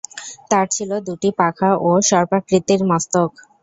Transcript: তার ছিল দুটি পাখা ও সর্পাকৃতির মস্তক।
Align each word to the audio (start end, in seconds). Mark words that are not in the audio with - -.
তার 0.51 0.65
ছিল 0.71 0.91
দুটি 1.07 1.29
পাখা 1.39 1.69
ও 1.81 1.99
সর্পাকৃতির 2.09 2.81
মস্তক। 2.89 3.29